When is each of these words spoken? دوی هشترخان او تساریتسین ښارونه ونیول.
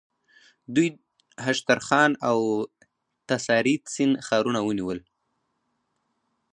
دوی 0.75 0.89
هشترخان 1.45 2.11
او 2.29 2.39
تساریتسین 3.29 4.11
ښارونه 4.25 4.59
ونیول. 4.63 4.99